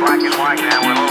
Black 0.00 0.20
and 0.20 0.34
white 0.34 0.58
now. 0.58 1.03